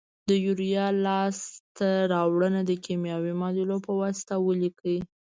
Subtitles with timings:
[0.29, 1.37] د یوریا لاس
[1.77, 4.97] ته راوړنه د کیمیاوي معادلو په واسطه ولیکئ.